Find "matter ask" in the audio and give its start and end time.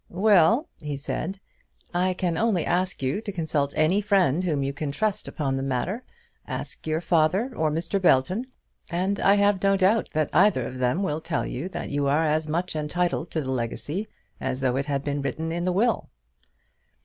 5.61-6.87